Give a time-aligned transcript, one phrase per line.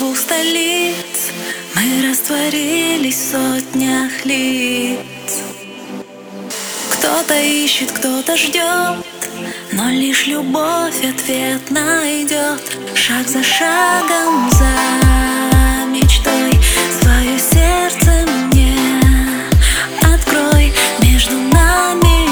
[0.00, 1.28] двух столиц
[1.76, 4.98] Мы растворились в сотнях лиц.
[6.88, 8.96] Кто-то ищет, кто-то ждет
[9.72, 12.62] Но лишь любовь ответ найдет.
[12.94, 16.58] Шаг за шагом за мечтой
[17.02, 18.74] Свое сердце мне
[20.00, 20.72] открой.
[21.02, 22.26] Между нами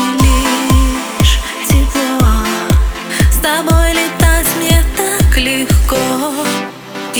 [1.20, 1.38] лишь
[1.68, 2.46] тепло.
[3.30, 5.77] С тобой летать мне так легко.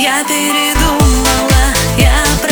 [0.01, 2.48] Я передумала простила,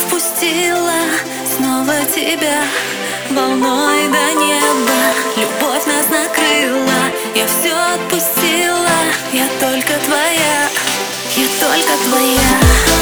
[0.00, 0.92] сердце впустила
[1.44, 2.62] Снова тебя
[3.30, 5.14] волной до неба.
[5.36, 8.90] Любовь нас накрыла, я все отпустила.
[9.32, 10.68] Я только твоя,
[11.36, 12.99] я только твоя